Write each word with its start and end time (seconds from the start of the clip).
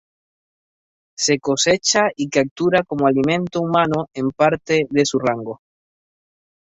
Se 1.15 1.37
cosecha 1.39 2.07
y 2.15 2.27
captura 2.31 2.81
como 2.81 3.05
alimento 3.05 3.61
humano 3.61 4.07
en 4.15 4.31
parte 4.31 4.87
de 4.89 5.05
su 5.05 5.19
rango. 5.19 5.59